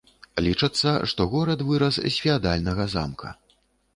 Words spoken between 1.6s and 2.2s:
вырас з